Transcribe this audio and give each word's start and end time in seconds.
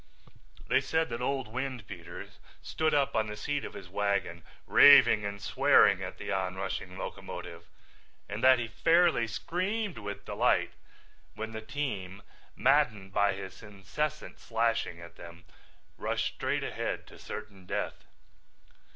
They 0.67 0.81
said 0.81 1.09
that 1.09 1.21
old 1.21 1.47
Windpeter 1.47 2.27
stood 2.63 2.91
up 2.95 3.15
on 3.15 3.27
the 3.27 3.35
seat 3.37 3.63
of 3.63 3.75
his 3.75 3.87
wagon, 3.87 4.41
raving 4.65 5.23
and 5.25 5.39
swearing 5.39 6.01
at 6.01 6.17
the 6.17 6.31
onrushing 6.33 6.97
locomotive, 6.97 7.67
and 8.27 8.43
that 8.43 8.57
he 8.57 8.67
fairly 8.67 9.27
screamed 9.27 9.99
with 9.99 10.25
delight 10.25 10.71
when 11.35 11.51
the 11.51 11.61
team, 11.61 12.23
maddened 12.55 13.13
by 13.13 13.33
his 13.33 13.61
incessant 13.61 14.39
slashing 14.39 14.99
at 14.99 15.17
them, 15.17 15.45
rushed 15.99 16.33
straight 16.33 16.63
ahead 16.63 17.05
to 17.05 17.19
certain 17.19 17.67
death. 17.67 18.03